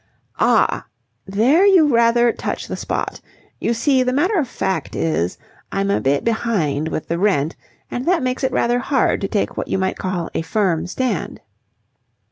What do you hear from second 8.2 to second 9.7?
makes it rather hard to take what